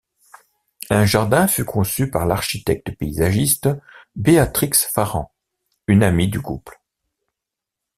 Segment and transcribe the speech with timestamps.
[0.89, 3.69] Un jardin fut conçu par l'architecte paysagiste
[4.15, 5.31] Beatrix Farrand,
[5.85, 6.81] une amie du couple.